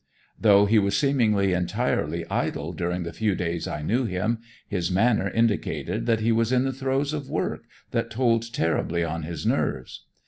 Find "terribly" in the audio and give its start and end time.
8.51-9.03